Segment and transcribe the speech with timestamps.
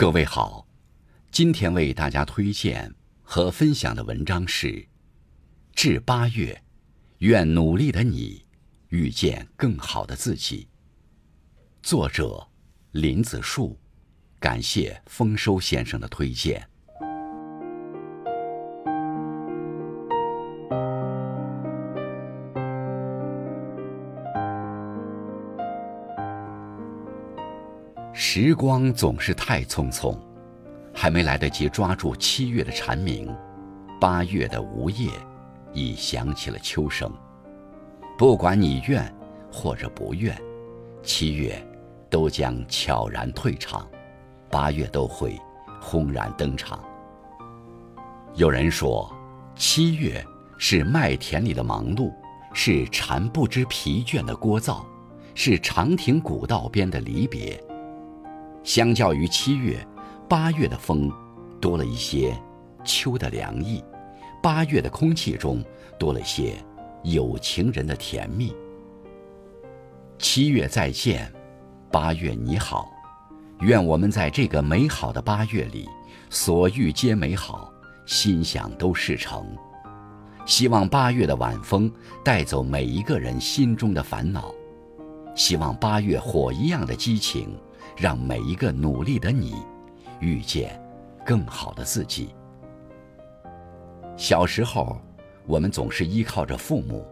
[0.00, 0.66] 各位好，
[1.30, 4.68] 今天为大家推荐和分享的文章是
[5.74, 6.54] 《至八月》，
[7.18, 8.46] 愿努力的你
[8.88, 10.66] 遇见更好的自己。
[11.82, 12.48] 作者
[12.92, 13.78] 林子树，
[14.38, 16.69] 感谢丰收先生的推荐。
[28.22, 30.14] 时光总是太匆匆，
[30.92, 33.34] 还没来得及抓住七月的蝉鸣，
[33.98, 35.10] 八月的梧叶
[35.72, 37.10] 已响起了秋声。
[38.18, 39.10] 不管你愿
[39.50, 40.38] 或者不愿，
[41.02, 41.66] 七月
[42.10, 43.88] 都将悄然退场，
[44.50, 45.40] 八月都会
[45.80, 46.78] 轰然登场。
[48.34, 49.10] 有人说，
[49.56, 50.22] 七月
[50.58, 52.12] 是麦田里的忙碌，
[52.52, 54.84] 是蝉不知疲倦的聒噪，
[55.34, 57.58] 是长亭古道边的离别。
[58.62, 59.84] 相较于七月，
[60.28, 61.10] 八月的风
[61.60, 62.36] 多了一些
[62.84, 63.82] 秋的凉意，
[64.42, 65.64] 八月的空气中
[65.98, 66.54] 多了些
[67.02, 68.54] 有情人的甜蜜。
[70.18, 71.32] 七月再见，
[71.90, 72.90] 八月你好，
[73.60, 75.88] 愿我们在这个美好的八月里，
[76.28, 77.72] 所遇皆美好，
[78.04, 79.46] 心想都事成。
[80.44, 81.90] 希望八月的晚风
[82.22, 84.52] 带走每一个人心中的烦恼，
[85.34, 87.48] 希望八月火一样的激情。
[87.96, 89.54] 让每一个努力的你，
[90.20, 90.80] 遇见
[91.24, 92.34] 更好的自己。
[94.16, 95.00] 小时候，
[95.46, 97.06] 我们总是依靠着父母，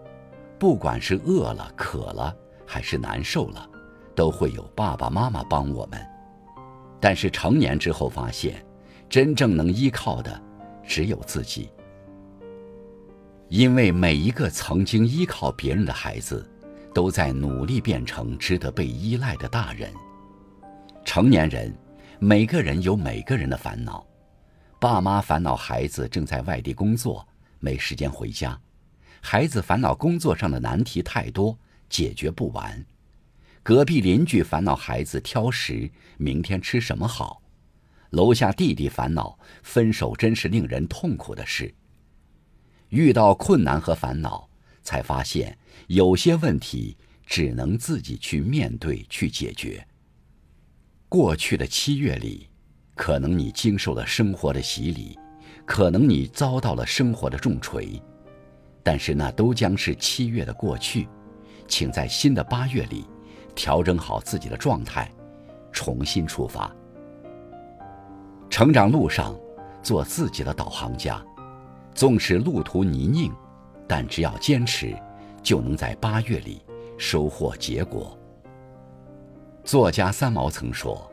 [0.58, 2.34] 不管是饿了、渴了，
[2.66, 3.68] 还是难受了，
[4.14, 5.98] 都会有爸爸妈妈帮我们。
[7.00, 8.64] 但是成年之后发现，
[9.08, 10.40] 真正能依靠的
[10.84, 11.70] 只有自己。
[13.48, 16.46] 因为每一个曾经依靠别人的孩子，
[16.92, 19.90] 都在努力变成值得被依赖的大人。
[21.18, 21.74] 成年人，
[22.20, 24.06] 每个人有每个人的烦恼。
[24.78, 27.26] 爸妈烦恼孩子正在外地工作，
[27.58, 28.56] 没时间回家；
[29.20, 31.58] 孩子烦恼工作上的难题太多，
[31.90, 32.70] 解决不完；
[33.64, 37.42] 隔壁邻居烦恼孩子挑食，明天吃什么好；
[38.10, 41.74] 楼下弟弟烦恼分手，真是令人痛苦的事。
[42.90, 44.48] 遇到困难和烦恼，
[44.82, 45.58] 才发现
[45.88, 46.96] 有些问题
[47.26, 49.84] 只能自己去面对、去解决。
[51.08, 52.46] 过去的七月里，
[52.94, 55.18] 可能你经受了生活的洗礼，
[55.64, 58.00] 可能你遭到了生活的重锤，
[58.82, 61.08] 但是那都将是七月的过去。
[61.66, 63.06] 请在新的八月里，
[63.54, 65.10] 调整好自己的状态，
[65.72, 66.70] 重新出发。
[68.50, 69.34] 成长路上，
[69.82, 71.24] 做自己的导航家。
[71.94, 73.32] 纵使路途泥泞，
[73.86, 74.94] 但只要坚持，
[75.42, 76.60] 就能在八月里
[76.98, 78.17] 收获结果。
[79.68, 81.06] 作家三毛曾说：“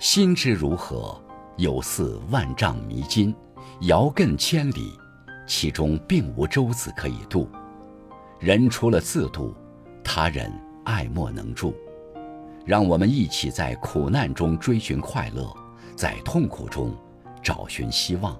[0.00, 1.22] 心之如何，
[1.58, 3.34] 有似万丈迷津，
[3.82, 4.98] 遥亘千里，
[5.46, 7.46] 其中并无舟子可以渡。
[8.40, 9.54] 人除了自渡，
[10.02, 10.50] 他人
[10.86, 11.74] 爱莫能助。
[12.64, 15.54] 让我们一起在苦难中追寻快乐，
[15.94, 16.96] 在痛苦中
[17.42, 18.34] 找寻希望。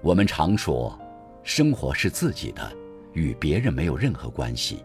[0.00, 0.98] 我们常说，
[1.42, 2.72] 生活是自己的，
[3.12, 4.82] 与别人没有任何关系。”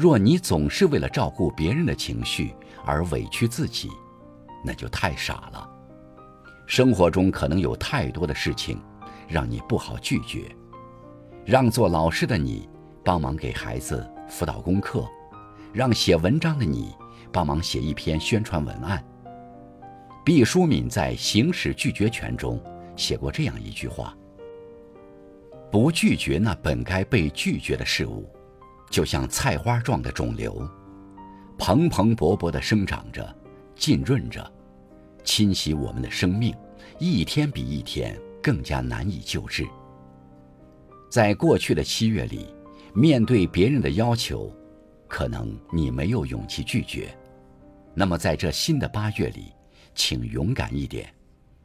[0.00, 2.54] 若你总是为了照顾别人的情绪
[2.86, 3.90] 而委屈自己，
[4.64, 5.68] 那就太傻了。
[6.66, 8.80] 生活中可能有太多的事情
[9.28, 10.50] 让你不好拒绝，
[11.44, 12.66] 让做老师的你
[13.04, 15.06] 帮忙给孩子辅导功课，
[15.70, 16.94] 让写文章的你
[17.30, 19.04] 帮忙写一篇宣传文案。
[20.24, 22.58] 毕淑敏在《行使拒绝权》中
[22.96, 24.16] 写过这样一句话
[25.70, 28.26] ：“不拒绝那本该被拒绝的事物。”
[28.90, 30.68] 就像菜花状的肿瘤，
[31.56, 33.34] 蓬蓬勃勃地生长着，
[33.76, 34.52] 浸润着，
[35.22, 36.52] 侵袭我们的生命，
[36.98, 39.64] 一天比一天更加难以救治。
[41.08, 42.52] 在过去的七月里，
[42.92, 44.52] 面对别人的要求，
[45.06, 47.16] 可能你没有勇气拒绝。
[47.94, 49.52] 那么在这新的八月里，
[49.94, 51.12] 请勇敢一点，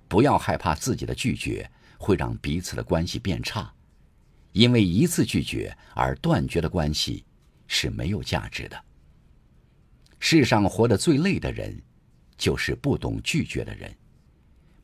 [0.07, 1.67] 不要害怕自己的拒绝
[1.97, 3.71] 会让彼此的关系变差。
[4.55, 7.25] 因为一次拒绝而断绝的关系
[7.67, 8.85] 是没有价值的。
[10.17, 11.77] 世上活得最累的人，
[12.37, 13.93] 就是不懂拒绝的人。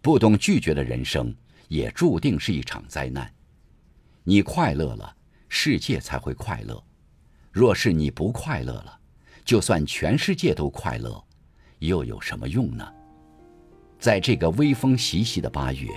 [0.02, 1.34] 不懂拒绝的人生，
[1.70, 3.34] 也注定是一场灾难。
[4.26, 5.16] 你快乐了，
[5.48, 6.76] 世界才会快乐；
[7.50, 9.00] 若是你不快乐了，
[9.46, 11.24] 就算全世界都快乐，
[11.80, 12.86] 又有什么用呢？
[13.98, 15.88] 在这个微风习习的八月，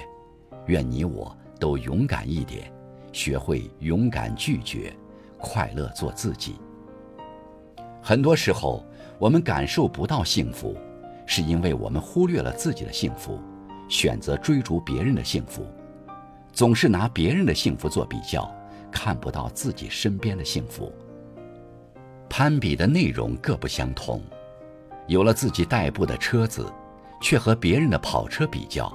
[0.69, 2.73] 愿你我都勇敢一点。
[3.15, 4.93] 学会勇敢拒绝，
[5.39, 6.57] 快乐做自己。
[8.03, 8.85] 很多时候，
[9.21, 10.77] 我们感受不到幸福，
[11.25, 13.39] 是因为我们忽略了自己的幸福，
[13.89, 15.65] 选择追逐别人的幸福，
[16.53, 18.53] 总是拿别人的幸福做比较，
[18.91, 20.93] 看不到自己身边的幸福。
[22.29, 24.21] 攀比的内容各不相同，
[25.07, 26.67] 有了自己代步的车子，
[27.23, 28.93] 却和别人的跑车比较；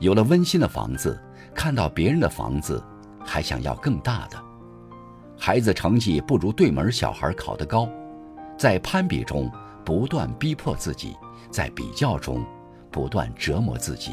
[0.00, 1.16] 有了温馨的房子，
[1.54, 2.82] 看到别人的房子，
[3.26, 4.42] 还想要更大的。
[5.38, 7.88] 孩子成绩不如对门小孩考得高，
[8.56, 9.50] 在攀比中
[9.84, 11.14] 不断逼迫自己，
[11.50, 12.42] 在比较中
[12.90, 14.12] 不断折磨自己。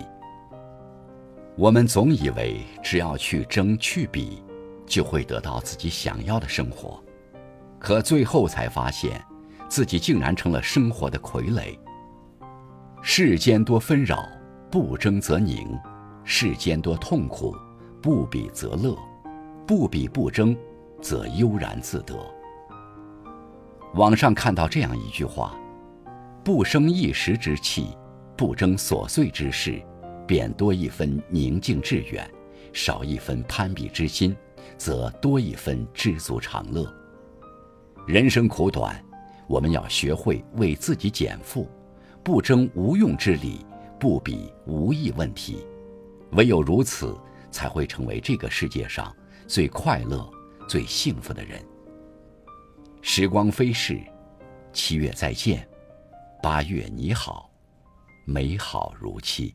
[1.55, 4.43] 我们总以为只要去争去比，
[4.85, 7.01] 就会得到自己想要的生活，
[7.79, 9.23] 可最后才发现，
[9.69, 11.77] 自己竟然成了生活的傀儡。
[13.01, 14.27] 世间多纷扰，
[14.71, 15.77] 不争则宁；
[16.23, 17.55] 世间多痛苦，
[18.03, 18.95] 不比则乐。
[19.65, 20.55] 不比不争。
[21.03, 22.15] 则悠然自得。
[23.95, 25.53] 网上看到这样一句话
[26.45, 27.89] ：“不生一时之气，
[28.37, 29.81] 不争琐碎之事，
[30.25, 32.23] 便多一分宁静致远；
[32.71, 34.33] 少一分攀比之心，
[34.77, 36.89] 则多一分知足常乐。”
[38.07, 38.95] 人生苦短，
[39.45, 41.67] 我们要学会为自己减负，
[42.23, 43.65] 不争无用之理，
[43.99, 45.65] 不比无益问题。
[46.31, 47.13] 唯有如此，
[47.53, 49.15] 才会成为这个世界上
[49.47, 50.29] 最快乐。
[50.65, 51.61] 最幸福的人。
[53.01, 54.01] 时光飞逝，
[54.71, 55.67] 七月再见，
[56.41, 57.51] 八月你好，
[58.25, 59.53] 美好如期。